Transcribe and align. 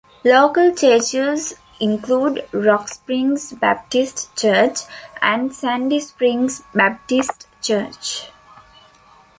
Local 0.25 0.73
churches 0.73 1.53
include 1.79 2.47
Rock 2.51 2.89
Springs 2.89 3.53
Baptist 3.53 4.35
Church 4.35 4.79
and 5.21 5.53
Sandy 5.53 5.99
Springs 5.99 6.63
Baptist 6.73 7.45
Church. 7.61 8.25